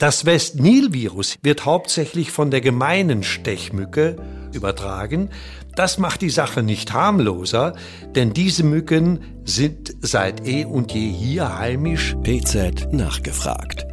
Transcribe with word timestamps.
Das 0.00 0.24
West-Nil-Virus 0.24 1.36
wird 1.42 1.66
hauptsächlich 1.66 2.30
von 2.30 2.50
der 2.50 2.62
gemeinen 2.62 3.22
Stechmücke 3.22 4.16
übertragen. 4.50 5.28
Das 5.76 5.98
macht 5.98 6.22
die 6.22 6.30
Sache 6.30 6.62
nicht 6.62 6.94
harmloser, 6.94 7.74
denn 8.14 8.32
diese 8.32 8.62
Mücken 8.62 9.42
sind 9.44 9.94
seit 10.00 10.48
eh 10.48 10.64
und 10.64 10.92
je 10.92 11.06
hier 11.06 11.58
heimisch. 11.58 12.16
PZ 12.22 12.90
nachgefragt. 12.92 13.86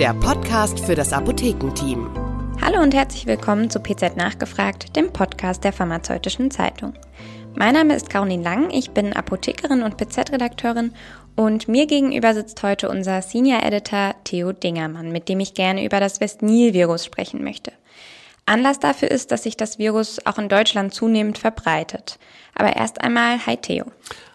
Der 0.00 0.14
Podcast 0.14 0.80
für 0.80 0.96
das 0.96 1.12
Apothekenteam. 1.12 2.08
Hallo 2.60 2.82
und 2.82 2.92
herzlich 2.92 3.26
willkommen 3.26 3.70
zu 3.70 3.78
PZ 3.78 4.16
Nachgefragt, 4.16 4.96
dem 4.96 5.12
Podcast 5.12 5.62
der 5.62 5.72
Pharmazeutischen 5.72 6.50
Zeitung. 6.50 6.94
Mein 7.58 7.72
Name 7.72 7.96
ist 7.96 8.10
Caroline 8.10 8.42
Lang, 8.42 8.68
ich 8.70 8.90
bin 8.90 9.14
Apothekerin 9.14 9.82
und 9.82 9.96
PZ-Redakteurin 9.96 10.92
und 11.36 11.68
mir 11.68 11.86
gegenüber 11.86 12.34
sitzt 12.34 12.62
heute 12.62 12.90
unser 12.90 13.22
Senior 13.22 13.62
Editor 13.62 14.14
Theo 14.24 14.52
Dingermann, 14.52 15.10
mit 15.10 15.30
dem 15.30 15.40
ich 15.40 15.54
gerne 15.54 15.82
über 15.82 15.98
das 15.98 16.20
West-Nil-Virus 16.20 17.06
sprechen 17.06 17.42
möchte. 17.42 17.72
Anlass 18.44 18.78
dafür 18.78 19.10
ist, 19.10 19.32
dass 19.32 19.44
sich 19.44 19.56
das 19.56 19.78
Virus 19.78 20.18
auch 20.26 20.36
in 20.36 20.50
Deutschland 20.50 20.92
zunehmend 20.92 21.38
verbreitet. 21.38 22.18
Aber 22.54 22.76
erst 22.76 23.00
einmal, 23.00 23.46
hi 23.46 23.56
Theo. 23.56 23.86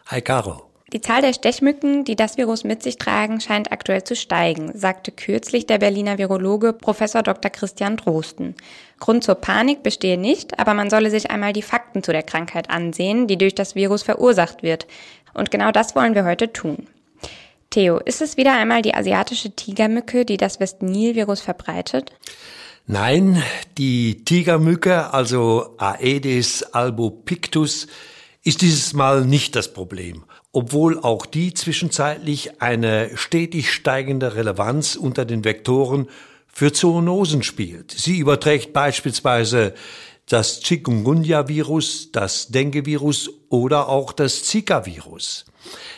Hi 0.08 0.22
Caro. 0.22 0.71
Die 0.94 1.00
Zahl 1.00 1.22
der 1.22 1.32
Stechmücken, 1.32 2.04
die 2.04 2.18
das 2.18 2.36
Virus 2.36 2.66
mit 2.66 2.84
sich 2.84 2.98
tragen, 2.98 3.40
scheint 3.40 3.72
aktuell 3.72 4.04
zu 4.04 4.14
steigen, 4.14 4.78
sagte 4.78 5.14
kürzlich 5.14 5.66
der 5.66 5.78
Berliner 5.78 6.18
Virologe 6.18 6.74
Professor 6.74 7.24
Dr. 7.24 7.50
Christian 7.50 7.96
Drosten. 7.96 8.56
Grund 9.00 9.24
zur 9.24 9.36
Panik 9.36 9.84
bestehe 9.84 10.18
nicht, 10.18 10.60
aber 10.60 10.74
man 10.74 10.90
solle 10.90 11.10
sich 11.10 11.32
einmal 11.32 11.54
die 11.54 11.62
Fakten 11.62 12.04
zu 12.04 12.12
der 12.12 12.24
Krankheit 12.24 12.70
ansehen, 12.70 13.28
die 13.28 13.38
durch 13.38 13.56
das 13.56 13.74
Virus 13.74 14.04
verursacht 14.04 14.64
wird. 14.64 14.86
Und 15.34 15.50
genau 15.50 15.72
das 15.72 15.96
wollen 15.96 16.14
wir 16.14 16.26
heute 16.26 16.52
tun. 16.52 16.88
Theo, 17.70 18.00
ist 18.00 18.22
es 18.22 18.36
wieder 18.36 18.52
einmal 18.52 18.82
die 18.82 18.94
asiatische 18.94 19.52
Tigermücke, 19.52 20.26
die 20.26 20.36
das 20.36 20.60
West-Nil-Virus 20.60 21.40
verbreitet? 21.40 22.12
Nein, 22.86 23.42
die 23.78 24.26
Tigermücke, 24.26 25.14
also 25.14 25.76
Aedes 25.78 26.64
albopictus, 26.74 27.88
ist 28.44 28.62
dieses 28.62 28.94
Mal 28.94 29.26
nicht 29.26 29.56
das 29.56 29.74
Problem, 29.74 30.24
obwohl 30.52 31.00
auch 31.00 31.26
die 31.26 31.54
zwischenzeitlich 31.54 32.62
eine 32.62 33.16
stetig 33.16 33.72
steigende 33.72 34.36
Relevanz 34.36 34.96
unter 34.96 35.26
den 35.26 35.44
Vektoren 35.44 36.08
für 36.48 36.74
Zoonosen 36.74 37.44
spielt. 37.44 37.92
Sie 37.92 38.18
überträgt 38.18 38.74
beispielsweise 38.74 39.74
das 40.28 40.62
Chikungunya-Virus, 40.62 42.12
das 42.12 42.48
Dengue-Virus 42.48 43.30
oder 43.50 43.90
auch 43.90 44.14
das 44.14 44.44
Zika-Virus. 44.44 45.46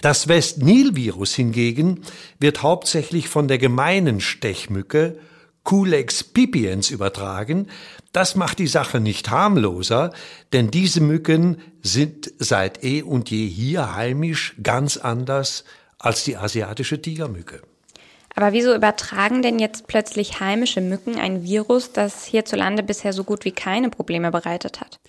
Das 0.01 0.27
West-Nil-Virus 0.27 1.33
hingegen 1.35 2.01
wird 2.39 2.61
hauptsächlich 2.61 3.29
von 3.29 3.47
der 3.47 3.57
gemeinen 3.57 4.19
Stechmücke 4.19 5.17
Culex 5.63 6.23
pipiens 6.23 6.89
übertragen. 6.89 7.67
Das 8.11 8.35
macht 8.35 8.59
die 8.59 8.67
Sache 8.67 8.99
nicht 8.99 9.29
harmloser, 9.29 10.11
denn 10.51 10.69
diese 10.71 11.01
Mücken 11.01 11.61
sind 11.81 12.31
seit 12.37 12.83
eh 12.83 13.01
und 13.01 13.29
je 13.31 13.47
hier 13.47 13.95
heimisch 13.95 14.55
ganz 14.61 14.97
anders 14.97 15.63
als 15.97 16.23
die 16.23 16.37
asiatische 16.37 17.01
Tigermücke. 17.01 17.61
Aber 18.35 18.51
wieso 18.51 18.73
übertragen 18.75 19.41
denn 19.41 19.59
jetzt 19.59 19.87
plötzlich 19.87 20.39
heimische 20.39 20.81
Mücken 20.81 21.19
ein 21.19 21.43
Virus, 21.43 21.91
das 21.91 22.25
hierzulande 22.25 22.83
bisher 22.83 23.13
so 23.13 23.23
gut 23.23 23.45
wie 23.45 23.51
keine 23.51 23.89
Probleme 23.89 24.31
bereitet 24.31 24.81
hat? 24.81 24.99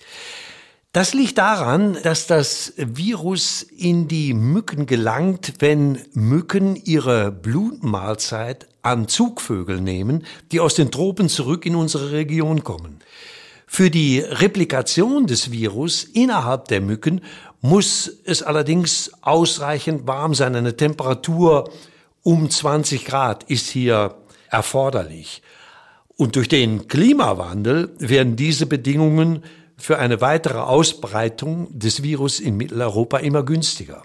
Das 0.95 1.13
liegt 1.13 1.37
daran, 1.39 1.97
dass 2.03 2.25
das 2.25 2.71
Virus 2.77 3.63
in 3.63 4.07
die 4.07 4.33
Mücken 4.33 4.85
gelangt, 4.85 5.55
wenn 5.59 5.99
Mücken 6.13 6.77
ihre 6.77 7.33
Blutmahlzeit 7.33 8.67
an 8.85 9.07
Zugvögel 9.07 9.81
nehmen, 9.81 10.25
die 10.51 10.59
aus 10.59 10.75
den 10.75 10.91
Tropen 10.91 11.27
zurück 11.27 11.65
in 11.65 11.75
unsere 11.75 12.11
Region 12.11 12.63
kommen. 12.63 12.99
Für 13.65 13.89
die 13.89 14.19
Replikation 14.19 15.25
des 15.25 15.51
Virus 15.51 16.03
innerhalb 16.03 16.67
der 16.67 16.81
Mücken 16.81 17.21
muss 17.61 18.11
es 18.25 18.43
allerdings 18.43 19.11
ausreichend 19.21 20.07
warm 20.07 20.35
sein. 20.35 20.55
Eine 20.55 20.77
Temperatur 20.77 21.71
um 22.21 22.49
20 22.49 23.05
Grad 23.05 23.43
ist 23.45 23.67
hier 23.69 24.15
erforderlich. 24.49 25.41
Und 26.15 26.35
durch 26.35 26.47
den 26.47 26.87
Klimawandel 26.87 27.91
werden 27.97 28.35
diese 28.35 28.67
Bedingungen 28.67 29.43
für 29.77 29.97
eine 29.97 30.21
weitere 30.21 30.59
Ausbreitung 30.59 31.67
des 31.77 32.03
Virus 32.03 32.39
in 32.39 32.55
Mitteleuropa 32.55 33.17
immer 33.17 33.43
günstiger. 33.43 34.03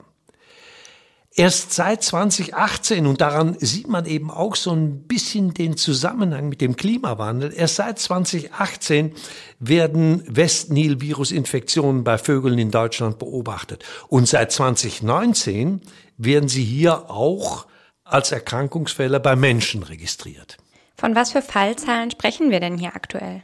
Erst 1.32 1.72
seit 1.72 2.02
2018, 2.02 3.06
und 3.06 3.20
daran 3.20 3.56
sieht 3.60 3.86
man 3.86 4.04
eben 4.04 4.32
auch 4.32 4.56
so 4.56 4.72
ein 4.72 5.06
bisschen 5.06 5.54
den 5.54 5.76
Zusammenhang 5.76 6.48
mit 6.48 6.60
dem 6.60 6.74
Klimawandel, 6.74 7.52
erst 7.54 7.76
seit 7.76 8.00
2018 8.00 9.14
werden 9.60 10.24
West-Nil-Virus-Infektionen 10.26 12.02
bei 12.02 12.18
Vögeln 12.18 12.58
in 12.58 12.72
Deutschland 12.72 13.20
beobachtet. 13.20 13.84
Und 14.08 14.26
seit 14.26 14.50
2019 14.50 15.82
werden 16.16 16.48
sie 16.48 16.64
hier 16.64 17.08
auch 17.10 17.66
als 18.02 18.32
Erkrankungsfälle 18.32 19.20
bei 19.20 19.36
Menschen 19.36 19.84
registriert. 19.84 20.56
Von 20.96 21.14
was 21.14 21.30
für 21.30 21.42
Fallzahlen 21.42 22.10
sprechen 22.10 22.50
wir 22.50 22.58
denn 22.58 22.76
hier 22.76 22.96
aktuell? 22.96 23.42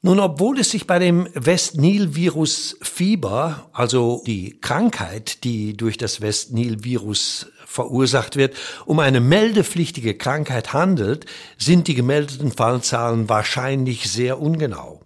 Nun, 0.00 0.20
obwohl 0.20 0.60
es 0.60 0.70
sich 0.70 0.86
bei 0.86 1.00
dem 1.00 1.28
West-Nil-Virus 1.34 2.76
Fieber, 2.80 3.68
also 3.72 4.22
die 4.24 4.60
Krankheit, 4.60 5.42
die 5.42 5.76
durch 5.76 5.96
das 5.96 6.20
West-Nil-Virus 6.20 7.46
verursacht 7.66 8.36
wird, 8.36 8.54
um 8.86 9.00
eine 9.00 9.18
meldepflichtige 9.20 10.16
Krankheit 10.16 10.72
handelt, 10.72 11.26
sind 11.58 11.88
die 11.88 11.96
gemeldeten 11.96 12.52
Fallzahlen 12.52 13.28
wahrscheinlich 13.28 14.08
sehr 14.08 14.40
ungenau. 14.40 15.00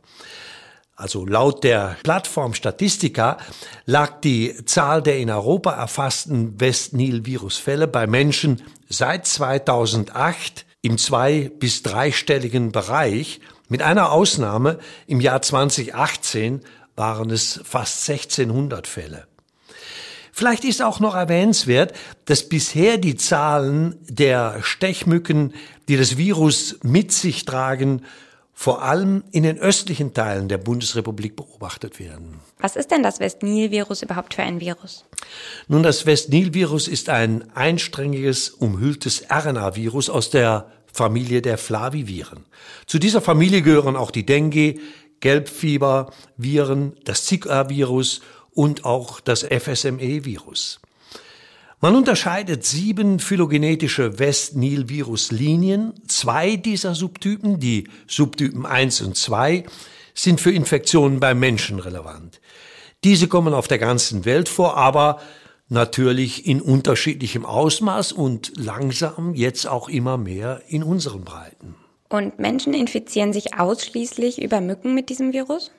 Also 0.95 1.25
laut 1.25 1.65
der 1.65 1.97
Plattform 2.03 2.53
Statistica 2.53 3.39
lag 3.87 4.21
die 4.21 4.63
Zahl 4.67 5.03
der 5.03 5.19
in 5.19 5.31
Europa 5.31 5.73
erfassten 5.73 6.61
West-Nil-Virus-Fälle 6.61 7.89
bei 7.89 8.07
Menschen 8.07 8.61
seit 8.91 9.27
2008 9.27 10.67
im 10.83 10.99
zwei- 10.99 11.51
bis 11.59 11.83
dreistelligen 11.83 12.73
Bereich 12.73 13.41
mit 13.73 13.81
einer 13.81 14.13
Ausnahme, 14.13 14.79
im 15.07 15.21
Jahr 15.21 15.41
2018 15.41 16.61
waren 16.95 17.31
es 17.31 17.59
fast 17.65 18.07
1600 18.09 18.87
Fälle. 18.87 19.27
Vielleicht 20.31 20.65
ist 20.65 20.83
auch 20.83 21.01
noch 21.01 21.15
erwähnenswert, 21.15 21.95
dass 22.27 22.51
bisher 22.51 22.99
die 22.99 23.17
Zahlen 23.17 23.97
der 24.03 24.59
Stechmücken, 24.63 25.55
die 25.89 25.97
das 25.97 26.19
Virus 26.19 26.81
mit 26.83 27.13
sich 27.13 27.47
tragen, 27.47 28.03
vor 28.53 28.83
allem 28.83 29.25
in 29.31 29.43
den 29.43 29.59
östlichen 29.59 30.13
Teilen 30.13 30.49
der 30.49 30.59
Bundesrepublik 30.59 31.35
beobachtet 31.35 31.99
werden. 31.99 32.41
Was 32.59 32.77
ist 32.77 32.91
denn 32.91 33.03
das 33.03 33.21
West-Nil-Virus 33.21 34.03
überhaupt 34.03 34.35
für 34.35 34.43
ein 34.43 34.61
Virus? 34.61 35.07
Nun, 35.67 35.83
das 35.83 36.05
West-Nil-Virus 36.05 36.89
ist 36.89 37.09
ein 37.09 37.51
einsträngiges, 37.57 38.51
umhülltes 38.51 39.25
RNA-Virus 39.31 40.11
aus 40.11 40.29
der 40.29 40.71
Familie 40.93 41.43
der 41.43 41.59
Flaviviren. 41.59 42.45
Zu 42.87 42.99
dieser 42.99 43.21
Familie 43.21 43.63
gehören 43.63 43.97
auch 43.97 44.11
die 44.11 44.27
Dengue, 44.27 44.77
Gelbfieberviren, 45.21 46.93
das 47.05 47.25
Zika-Virus 47.25 48.21
und 48.51 48.85
auch 48.85 49.21
das 49.21 49.45
FSME-Virus. 49.45 50.81
Man 51.81 51.97
unterscheidet 51.97 52.65
sieben 52.65 53.19
phylogenetische 53.19 54.19
West-Nil-Virus-Linien. 54.19 55.95
Zwei 56.07 56.55
dieser 56.57 56.95
Subtypen, 56.95 57.59
die 57.59 57.89
Subtypen 58.07 58.67
1 58.67 59.01
und 59.01 59.17
2, 59.17 59.65
sind 60.15 60.41
für 60.41 60.53
Infektionen 60.53 61.19
beim 61.19 61.41
Menschen 61.41 61.81
relevant. 61.81 62.41
Diese 63.03 63.27
kommen 63.27 63.53
auf 63.53 63.67
der 63.67 63.79
ganzen 63.79 64.25
Welt 64.25 64.49
vor, 64.49 64.77
aber 64.77 65.21
natürlich 65.73 66.47
in 66.47 66.61
unterschiedlichem 66.61 67.45
Ausmaß 67.45 68.13
und 68.13 68.53
langsam 68.57 69.35
jetzt 69.35 69.67
auch 69.67 69.89
immer 69.89 70.19
mehr 70.19 70.63
in 70.69 70.83
unseren 70.83 71.25
Breiten. 71.25 71.75
Und 72.09 72.39
Menschen 72.39 72.75
infizieren 72.75 73.33
sich 73.33 73.59
ausschließlich 73.59 74.41
über 74.41 74.61
Mücken 74.61 74.95
mit 74.95 75.09
diesem 75.09 75.33
Virus? 75.33 75.71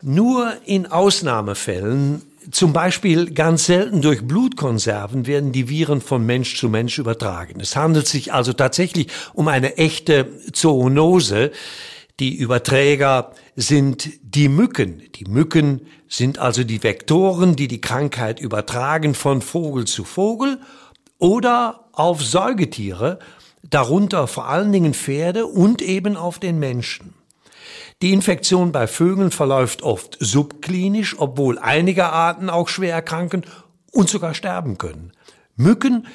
Nur 0.00 0.52
in 0.64 0.86
Ausnahmefällen, 0.86 2.22
zum 2.50 2.72
Beispiel 2.72 3.32
ganz 3.32 3.66
selten 3.66 4.00
durch 4.00 4.26
Blutkonserven, 4.26 5.26
werden 5.26 5.50
die 5.50 5.68
Viren 5.68 6.00
von 6.00 6.24
Mensch 6.24 6.58
zu 6.58 6.68
Mensch 6.68 6.98
übertragen. 6.98 7.58
Es 7.60 7.74
handelt 7.74 8.06
sich 8.06 8.32
also 8.32 8.52
tatsächlich 8.52 9.08
um 9.32 9.48
eine 9.48 9.76
echte 9.76 10.28
Zoonose. 10.52 11.50
Die 12.20 12.36
Überträger 12.36 13.32
sind 13.56 14.08
die 14.22 14.48
Mücken. 14.48 15.02
Die 15.16 15.24
Mücken 15.24 15.88
sind 16.08 16.38
also 16.38 16.62
die 16.62 16.82
Vektoren, 16.82 17.56
die 17.56 17.66
die 17.66 17.80
Krankheit 17.80 18.38
übertragen 18.38 19.14
von 19.14 19.42
Vogel 19.42 19.84
zu 19.84 20.04
Vogel 20.04 20.60
oder 21.18 21.88
auf 21.90 22.22
Säugetiere, 22.22 23.18
darunter 23.68 24.28
vor 24.28 24.46
allen 24.46 24.70
Dingen 24.70 24.94
Pferde 24.94 25.46
und 25.46 25.82
eben 25.82 26.16
auf 26.16 26.38
den 26.38 26.60
Menschen. 26.60 27.14
Die 28.00 28.12
Infektion 28.12 28.70
bei 28.70 28.86
Vögeln 28.86 29.32
verläuft 29.32 29.82
oft 29.82 30.16
subklinisch, 30.20 31.16
obwohl 31.18 31.58
einige 31.58 32.06
Arten 32.06 32.48
auch 32.48 32.68
schwer 32.68 32.94
erkranken 32.94 33.44
und 33.90 34.08
sogar 34.08 34.34
sterben 34.34 34.78
können. 34.78 35.12
Mücken 35.56 36.06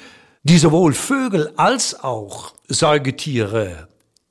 die 0.44 0.56
sowohl 0.56 0.94
Vögel 0.94 1.52
als 1.56 2.02
auch 2.02 2.54
Säugetiere 2.68 3.88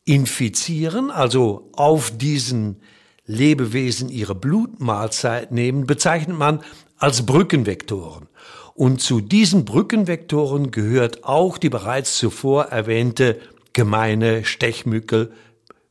infizieren, 0.10 1.12
also 1.12 1.70
auf 1.74 2.10
diesen 2.18 2.82
Lebewesen 3.28 4.10
ihre 4.10 4.34
Blutmahlzeit 4.34 5.52
nehmen, 5.52 5.86
bezeichnet 5.86 6.36
man 6.36 6.64
als 6.98 7.28
Brückenvektoren. 7.28 8.28
Und 8.74 9.02
zu 9.02 9.22
diesen 9.22 9.66
Brückenvektoren 9.66 10.72
gehört 10.72 11.26
auch 11.26 11.60
die 11.60 11.70
bereits 11.70 12.18
zuvor 12.18 12.66
erwähnte 12.66 13.40
gemeine 13.74 14.46
Stechmücke 14.46 15.32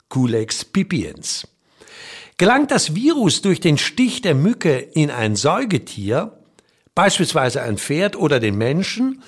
Culex 0.08 0.64
pipiens. 0.64 1.46
Gelangt 2.38 2.72
das 2.72 2.96
Virus 2.96 3.40
durch 3.40 3.60
den 3.60 3.78
Stich 3.78 4.20
der 4.20 4.34
Mücke 4.34 4.78
in 4.78 5.12
ein 5.12 5.36
Säugetier, 5.36 6.32
beispielsweise 6.96 7.62
ein 7.62 7.78
Pferd 7.78 8.16
oder 8.16 8.40
den 8.40 8.58
Menschen, 8.58 9.22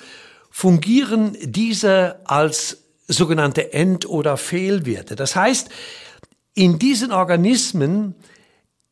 fungieren 0.49 1.37
diese 1.41 2.19
als 2.25 2.80
sogenannte 3.11 3.73
End- 3.73 4.07
oder 4.07 4.37
Fehlwerte. 4.37 5.15
Das 5.15 5.35
heißt, 5.35 5.69
in 6.53 6.79
diesen 6.79 7.11
Organismen 7.11 8.15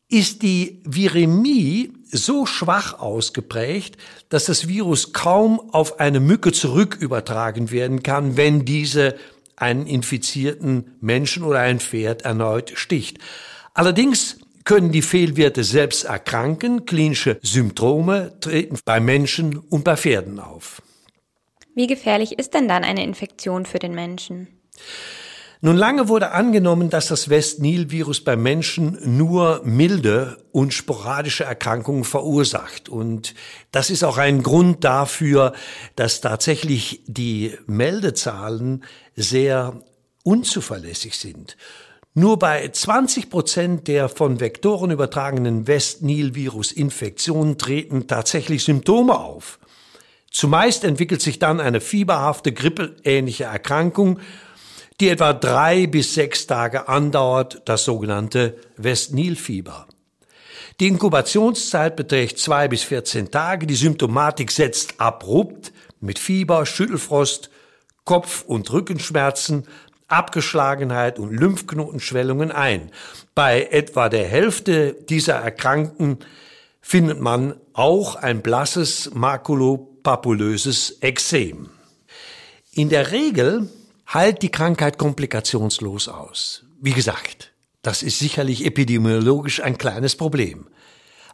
ist 0.08 0.42
die 0.42 0.82
Viremie 0.84 1.92
so 2.10 2.46
schwach 2.46 2.98
ausgeprägt, 2.98 3.96
dass 4.28 4.46
das 4.46 4.66
Virus 4.66 5.12
kaum 5.12 5.60
auf 5.72 6.00
eine 6.00 6.20
Mücke 6.20 6.52
zurück 6.52 6.96
übertragen 6.98 7.70
werden 7.70 8.02
kann, 8.02 8.36
wenn 8.36 8.64
diese 8.64 9.16
einen 9.56 9.86
infizierten 9.86 10.96
Menschen 11.00 11.44
oder 11.44 11.60
ein 11.60 11.80
Pferd 11.80 12.22
erneut 12.22 12.72
sticht. 12.74 13.18
Allerdings 13.74 14.38
können 14.64 14.90
die 14.90 15.02
Fehlwerte 15.02 15.64
selbst 15.64 16.04
erkranken. 16.04 16.86
Klinische 16.86 17.38
Symptome 17.42 18.32
treten 18.40 18.78
bei 18.84 19.00
Menschen 19.00 19.58
und 19.58 19.84
bei 19.84 19.96
Pferden 19.96 20.40
auf. 20.40 20.82
Wie 21.74 21.86
gefährlich 21.86 22.38
ist 22.38 22.54
denn 22.54 22.68
dann 22.68 22.84
eine 22.84 23.04
Infektion 23.04 23.66
für 23.66 23.78
den 23.78 23.94
Menschen? 23.94 24.48
Nun 25.62 25.76
lange 25.76 26.08
wurde 26.08 26.30
angenommen, 26.30 26.88
dass 26.88 27.08
das 27.08 27.28
West-Nil-Virus 27.28 28.24
bei 28.24 28.34
Menschen 28.34 28.98
nur 29.18 29.60
milde 29.62 30.38
und 30.52 30.72
sporadische 30.72 31.44
Erkrankungen 31.44 32.04
verursacht. 32.04 32.88
Und 32.88 33.34
das 33.70 33.90
ist 33.90 34.02
auch 34.02 34.16
ein 34.16 34.42
Grund 34.42 34.84
dafür, 34.84 35.52
dass 35.96 36.22
tatsächlich 36.22 37.02
die 37.06 37.58
Meldezahlen 37.66 38.84
sehr 39.16 39.82
unzuverlässig 40.24 41.18
sind. 41.18 41.58
Nur 42.14 42.38
bei 42.38 42.66
20 42.66 43.28
Prozent 43.28 43.86
der 43.86 44.08
von 44.08 44.40
Vektoren 44.40 44.90
übertragenen 44.90 45.66
West-Nil-Virus-Infektionen 45.66 47.58
treten 47.58 48.06
tatsächlich 48.06 48.64
Symptome 48.64 49.18
auf. 49.18 49.60
Zumeist 50.30 50.84
entwickelt 50.84 51.20
sich 51.20 51.38
dann 51.38 51.60
eine 51.60 51.80
fieberhafte, 51.80 52.52
grippeähnliche 52.52 53.44
Erkrankung, 53.44 54.20
die 55.00 55.08
etwa 55.08 55.32
drei 55.32 55.86
bis 55.86 56.14
sechs 56.14 56.46
Tage 56.46 56.88
andauert, 56.88 57.62
das 57.64 57.84
sogenannte 57.84 58.56
West-Nil-Fieber. 58.76 59.86
Die 60.78 60.88
Inkubationszeit 60.88 61.96
beträgt 61.96 62.38
zwei 62.38 62.68
bis 62.68 62.82
14 62.84 63.30
Tage. 63.30 63.66
Die 63.66 63.74
Symptomatik 63.74 64.50
setzt 64.50 65.00
abrupt 65.00 65.72
mit 66.00 66.18
Fieber, 66.18 66.64
Schüttelfrost, 66.64 67.50
Kopf- 68.04 68.44
und 68.46 68.72
Rückenschmerzen, 68.72 69.66
Abgeschlagenheit 70.08 71.18
und 71.18 71.32
Lymphknotenschwellungen 71.32 72.50
ein. 72.50 72.90
Bei 73.34 73.68
etwa 73.70 74.08
der 74.08 74.26
Hälfte 74.26 74.94
dieser 74.94 75.34
Erkrankten 75.34 76.18
findet 76.80 77.20
man 77.20 77.54
auch 77.72 78.16
ein 78.16 78.42
blasses 78.42 79.10
makulopapulöses 80.04 80.98
Ekzem. 81.00 81.70
In 82.72 82.88
der 82.88 83.12
Regel 83.12 83.68
heilt 84.12 84.42
die 84.42 84.50
Krankheit 84.50 84.98
komplikationslos 84.98 86.08
aus. 86.08 86.64
Wie 86.80 86.92
gesagt, 86.92 87.52
das 87.82 88.02
ist 88.02 88.18
sicherlich 88.18 88.64
epidemiologisch 88.64 89.62
ein 89.62 89.78
kleines 89.78 90.16
Problem. 90.16 90.66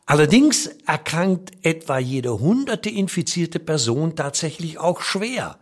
Allerdings 0.06 0.66
erkrankt 0.86 1.52
etwa 1.62 1.98
jede 1.98 2.38
hunderte 2.38 2.90
infizierte 2.90 3.58
Person 3.58 4.14
tatsächlich 4.14 4.78
auch 4.78 5.00
schwer. 5.00 5.58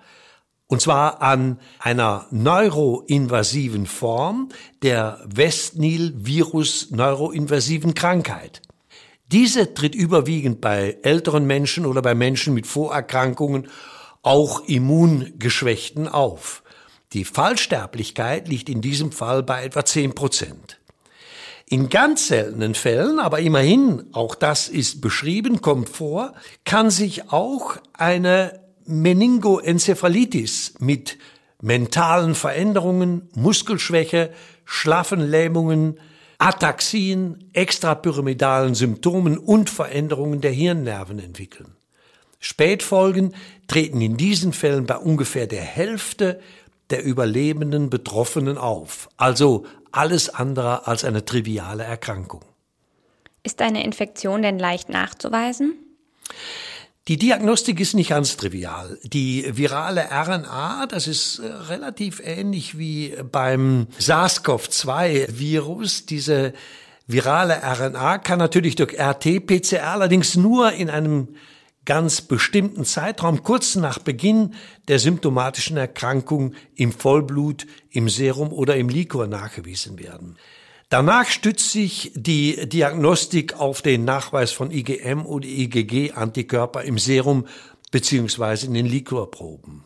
Und 0.66 0.82
zwar 0.82 1.22
an 1.22 1.60
einer 1.78 2.26
neuroinvasiven 2.30 3.86
Form 3.86 4.48
der 4.82 5.24
Westnil-Virus-neuroinvasiven 5.26 7.94
Krankheit. 7.94 8.60
Diese 9.32 9.74
tritt 9.74 9.94
überwiegend 9.94 10.60
bei 10.60 10.98
älteren 11.02 11.46
Menschen 11.46 11.86
oder 11.86 12.02
bei 12.02 12.14
Menschen 12.14 12.54
mit 12.54 12.66
Vorerkrankungen, 12.66 13.68
auch 14.22 14.60
Immungeschwächten 14.66 16.08
auf. 16.08 16.62
Die 17.12 17.24
Fallsterblichkeit 17.24 18.48
liegt 18.48 18.68
in 18.68 18.80
diesem 18.80 19.12
Fall 19.12 19.42
bei 19.42 19.64
etwa 19.64 19.84
10 19.84 20.14
Prozent. 20.14 20.80
In 21.66 21.88
ganz 21.88 22.28
seltenen 22.28 22.74
Fällen, 22.74 23.18
aber 23.18 23.38
immerhin, 23.38 24.04
auch 24.12 24.34
das 24.34 24.68
ist 24.68 25.00
beschrieben, 25.00 25.62
kommt 25.62 25.88
vor, 25.88 26.34
kann 26.64 26.90
sich 26.90 27.32
auch 27.32 27.76
eine 27.94 28.60
Meningoenzephalitis 28.84 30.74
mit 30.78 31.16
mentalen 31.62 32.34
Veränderungen, 32.34 33.28
Muskelschwäche, 33.34 34.30
schlaffen 34.66 35.20
Lähmungen, 35.20 35.98
Ataxien, 36.38 37.50
extrapyramidalen 37.52 38.74
Symptomen 38.74 39.38
und 39.38 39.70
Veränderungen 39.70 40.40
der 40.40 40.52
Hirnnerven 40.52 41.18
entwickeln. 41.18 41.76
Spätfolgen 42.40 43.34
treten 43.68 44.00
in 44.00 44.16
diesen 44.16 44.52
Fällen 44.52 44.86
bei 44.86 44.96
ungefähr 44.96 45.46
der 45.46 45.62
Hälfte 45.62 46.40
der 46.90 47.02
überlebenden 47.02 47.88
Betroffenen 47.88 48.58
auf. 48.58 49.08
Also 49.16 49.64
alles 49.92 50.28
andere 50.28 50.86
als 50.86 51.04
eine 51.04 51.24
triviale 51.24 51.84
Erkrankung. 51.84 52.44
Ist 53.42 53.62
eine 53.62 53.84
Infektion 53.84 54.42
denn 54.42 54.58
leicht 54.58 54.88
nachzuweisen? 54.88 55.74
Die 57.06 57.18
Diagnostik 57.18 57.80
ist 57.80 57.92
nicht 57.92 58.08
ganz 58.08 58.38
trivial. 58.38 58.98
Die 59.02 59.44
virale 59.54 60.08
RNA, 60.10 60.86
das 60.86 61.06
ist 61.06 61.38
äh, 61.38 61.48
relativ 61.48 62.22
ähnlich 62.24 62.78
wie 62.78 63.14
beim 63.30 63.88
SARS-CoV-2-Virus. 63.98 66.06
Diese 66.06 66.54
virale 67.06 67.60
RNA 67.62 68.16
kann 68.18 68.38
natürlich 68.38 68.76
durch 68.76 68.98
RT-PCR 68.98 69.86
allerdings 69.86 70.36
nur 70.36 70.72
in 70.72 70.88
einem 70.88 71.36
ganz 71.84 72.22
bestimmten 72.22 72.86
Zeitraum 72.86 73.42
kurz 73.42 73.74
nach 73.74 73.98
Beginn 73.98 74.54
der 74.88 74.98
symptomatischen 74.98 75.76
Erkrankung 75.76 76.54
im 76.74 76.90
Vollblut, 76.90 77.66
im 77.90 78.08
Serum 78.08 78.50
oder 78.50 78.76
im 78.76 78.88
Liquor 78.88 79.26
nachgewiesen 79.26 79.98
werden. 79.98 80.38
Danach 80.94 81.26
stützt 81.26 81.72
sich 81.72 82.12
die 82.14 82.68
Diagnostik 82.68 83.58
auf 83.58 83.82
den 83.82 84.04
Nachweis 84.04 84.52
von 84.52 84.70
IgM 84.70 85.26
oder 85.26 85.44
IgG-Antikörper 85.44 86.82
im 86.82 86.98
Serum 86.98 87.48
beziehungsweise 87.90 88.66
in 88.66 88.74
den 88.74 88.86
Liquorproben. 88.86 89.82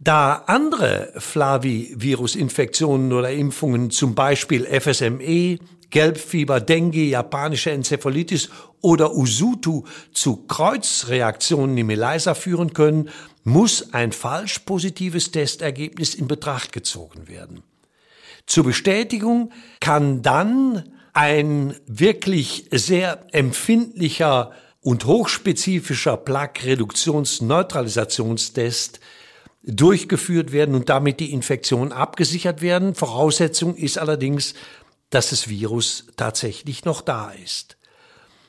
Da 0.00 0.42
andere 0.48 1.12
Flavivirus-Infektionen 1.16 3.12
oder 3.12 3.30
Impfungen, 3.30 3.92
zum 3.92 4.16
Beispiel 4.16 4.66
FSME, 4.66 5.60
Gelbfieber, 5.90 6.58
Dengue, 6.58 7.04
japanische 7.04 7.70
Enzephalitis 7.70 8.50
oder 8.80 9.14
Usutu 9.14 9.84
zu 10.12 10.38
Kreuzreaktionen 10.48 11.78
im 11.78 11.90
ELISA 11.90 12.34
führen 12.34 12.72
können, 12.72 13.10
muss 13.44 13.94
ein 13.94 14.10
falsch 14.10 14.58
positives 14.58 15.30
Testergebnis 15.30 16.16
in 16.16 16.26
Betracht 16.26 16.72
gezogen 16.72 17.28
werden. 17.28 17.62
Zur 18.46 18.64
Bestätigung 18.64 19.52
kann 19.80 20.22
dann 20.22 20.92
ein 21.12 21.74
wirklich 21.86 22.68
sehr 22.70 23.26
empfindlicher 23.32 24.52
und 24.80 25.04
hochspezifischer 25.06 26.16
Plaque-Reduktions-Neutralisationstest 26.18 29.00
durchgeführt 29.62 30.52
werden 30.52 30.74
und 30.74 30.90
damit 30.90 31.20
die 31.20 31.32
Infektion 31.32 31.92
abgesichert 31.92 32.60
werden. 32.60 32.94
Voraussetzung 32.94 33.74
ist 33.76 33.96
allerdings, 33.96 34.52
dass 35.08 35.30
das 35.30 35.48
Virus 35.48 36.08
tatsächlich 36.16 36.84
noch 36.84 37.00
da 37.00 37.30
ist. 37.30 37.78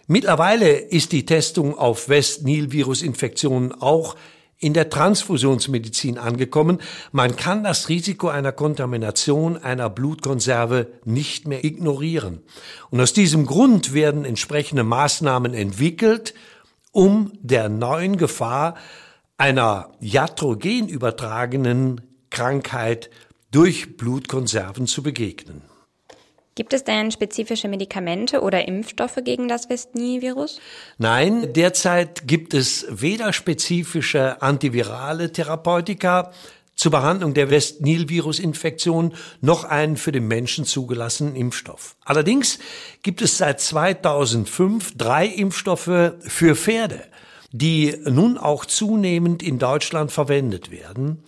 Mittlerweile 0.08 0.72
ist 0.72 1.14
die 1.14 1.26
Testung 1.26 1.78
auf 1.78 2.10
West-Nil-Virus-Infektionen 2.10 3.72
auch 3.72 4.18
in 4.58 4.74
der 4.74 4.90
Transfusionsmedizin 4.90 6.18
angekommen. 6.18 6.80
Man 7.12 7.36
kann 7.36 7.64
das 7.64 7.90
Risiko 7.90 8.30
einer 8.30 8.52
Kontamination 8.52 9.58
einer 9.58 9.90
Blutkonserve 9.90 10.88
nicht 11.04 11.48
mehr 11.48 11.64
ignorieren. 11.64 12.42
Und 12.90 13.02
aus 13.02 13.14
diesem 13.14 13.46
Grund 13.46 13.94
werden 13.94 14.26
entsprechende 14.26 14.84
Maßnahmen 14.84 15.54
entwickelt, 15.54 16.34
um 16.92 17.34
der 17.42 17.68
neuen 17.68 18.18
Gefahr 18.18 18.76
einer 19.38 19.92
iatrogen 20.00 20.88
übertragenen 20.88 22.02
Krankheit 22.30 23.10
durch 23.52 23.98
Blutkonserven 23.98 24.88
zu 24.88 25.04
begegnen. 25.04 25.75
Gibt 26.56 26.74
es 26.74 26.86
denn 26.86 27.12
spezifische 27.12 27.68
Medikamente 27.68 28.40
oder 28.40 28.66
Impfstoffe 28.66 29.20
gegen 29.26 29.50
das 29.50 29.70
West-Nil-Virus? 29.70 30.62
Nein, 30.98 31.52
derzeit 31.52 32.30
gibt 32.30 32.54
es 32.54 32.86
weder 32.90 33.34
spezifische 33.34 34.42
antivirale 34.42 35.34
Therapeutika 35.34 36.32
zur 36.76 36.92
Behandlung 36.92 37.34
der 37.34 37.50
West-Nil-Virus-Infektion 37.50 39.14
noch 39.42 39.66
einen 39.66 39.98
für 39.98 40.14
den 40.14 40.30
Menschen 40.30 40.64
zugelassenen 40.64 41.36
Impfstoff. 41.36 41.98
Allerdings 42.06 42.60
gibt 43.04 43.22
es 43.22 43.38
seit 43.38 43.60
2005 43.60 44.98
drei 44.98 45.26
Impfstoffe 45.26 46.14
für 46.20 46.56
Pferde, 46.56 47.04
die 47.52 47.98
nun 48.06 48.38
auch 48.38 48.64
zunehmend 48.64 49.44
in 49.44 49.60
Deutschland 49.60 50.14
verwendet 50.14 50.72
werden. 50.72 51.22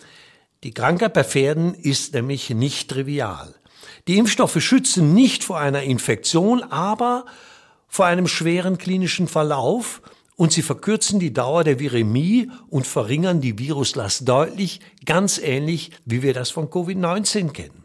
Die 0.63 0.73
Krankheit 0.73 1.13
bei 1.13 1.23
Pferden 1.23 1.73
ist 1.75 2.13
nämlich 2.13 2.49
nicht 2.49 2.89
trivial. 2.89 3.53
Die 4.07 4.17
Impfstoffe 4.17 4.61
schützen 4.61 5.13
nicht 5.13 5.43
vor 5.43 5.59
einer 5.59 5.83
Infektion, 5.83 6.63
aber 6.63 7.25
vor 7.87 8.05
einem 8.05 8.27
schweren 8.27 8.77
klinischen 8.77 9.27
Verlauf 9.27 10.01
und 10.37 10.53
sie 10.53 10.61
verkürzen 10.61 11.19
die 11.19 11.33
Dauer 11.33 11.63
der 11.63 11.79
Viremie 11.79 12.49
und 12.69 12.87
verringern 12.87 13.41
die 13.41 13.59
Viruslast 13.59 14.27
deutlich, 14.27 14.79
ganz 15.05 15.39
ähnlich 15.39 15.91
wie 16.05 16.21
wir 16.21 16.33
das 16.33 16.51
von 16.51 16.69
Covid-19 16.69 17.51
kennen. 17.51 17.83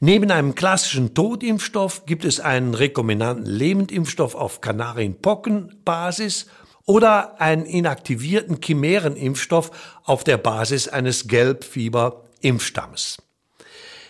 Neben 0.00 0.30
einem 0.30 0.54
klassischen 0.54 1.14
Totimpfstoff 1.14 2.04
gibt 2.06 2.24
es 2.24 2.38
einen 2.38 2.74
rekombinanten 2.74 3.46
Lebendimpfstoff 3.46 4.34
auf 4.34 4.60
Kanarienpockenbasis 4.60 6.46
oder 6.84 7.40
einen 7.40 7.64
inaktivierten 7.64 8.60
Chimärenimpfstoff 8.62 9.70
auf 10.04 10.22
der 10.22 10.36
Basis 10.36 10.88
eines 10.88 11.28
Gelbfieber-Impfstammes. 11.28 13.18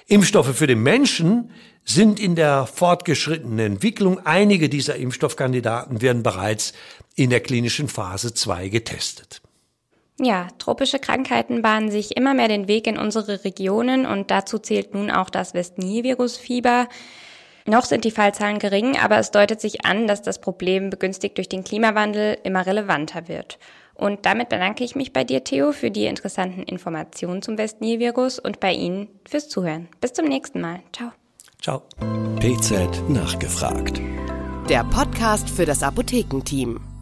Impfstoffe 0.06 0.56
für 0.56 0.66
den 0.66 0.82
Menschen 0.82 1.50
sind 1.84 2.20
in 2.20 2.34
der 2.34 2.66
fortgeschrittenen 2.66 3.58
Entwicklung. 3.58 4.24
Einige 4.24 4.68
dieser 4.68 4.96
Impfstoffkandidaten 4.96 6.02
werden 6.02 6.22
bereits 6.22 6.72
in 7.14 7.30
der 7.30 7.40
klinischen 7.40 7.88
Phase 7.88 8.34
2 8.34 8.68
getestet. 8.68 9.40
Ja, 10.20 10.48
tropische 10.58 10.98
Krankheiten 10.98 11.62
bahnen 11.62 11.90
sich 11.90 12.16
immer 12.16 12.34
mehr 12.34 12.48
den 12.48 12.68
Weg 12.68 12.86
in 12.86 12.98
unsere 12.98 13.44
Regionen 13.44 14.06
und 14.06 14.30
dazu 14.30 14.58
zählt 14.58 14.94
nun 14.94 15.10
auch 15.10 15.28
das 15.28 15.54
West-Nil-Virus-Fieber. 15.54 16.88
Noch 17.66 17.84
sind 17.84 18.04
die 18.04 18.10
Fallzahlen 18.10 18.58
gering, 18.58 18.96
aber 18.96 19.18
es 19.18 19.30
deutet 19.32 19.60
sich 19.60 19.84
an, 19.84 20.06
dass 20.06 20.22
das 20.22 20.40
Problem 20.40 20.90
begünstigt 20.90 21.36
durch 21.38 21.48
den 21.48 21.64
Klimawandel 21.64 22.38
immer 22.44 22.64
relevanter 22.64 23.26
wird. 23.26 23.58
Und 23.94 24.26
damit 24.26 24.48
bedanke 24.48 24.84
ich 24.84 24.96
mich 24.96 25.12
bei 25.12 25.24
dir, 25.24 25.44
Theo, 25.44 25.72
für 25.72 25.90
die 25.90 26.06
interessanten 26.06 26.62
Informationen 26.62 27.42
zum 27.42 27.56
West-Nil-Virus 27.56 28.38
und 28.38 28.60
bei 28.60 28.72
Ihnen 28.72 29.08
fürs 29.28 29.48
Zuhören. 29.48 29.88
Bis 30.00 30.12
zum 30.12 30.26
nächsten 30.26 30.60
Mal. 30.60 30.80
Ciao. 30.92 31.12
Ciao. 31.60 31.82
PZ 32.40 33.08
nachgefragt. 33.08 34.00
Der 34.68 34.84
Podcast 34.84 35.48
für 35.48 35.64
das 35.64 35.82
Apothekenteam. 35.82 36.93